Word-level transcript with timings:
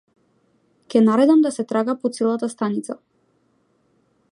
Ќе 0.93 1.01
наредам 1.07 1.43
да 1.43 1.51
се 1.59 1.65
трага 1.73 1.95
по 2.05 2.11
целата 2.17 2.51
станица. 2.55 2.99